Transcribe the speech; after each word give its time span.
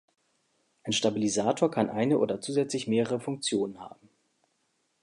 Ein 0.83 0.93
Stabilisator 0.93 1.69
kann 1.69 1.91
eine 1.91 2.17
oder 2.17 2.41
zusätzlich 2.41 2.87
mehrere 2.87 3.19
Funktionen 3.19 3.79
haben. 3.81 4.09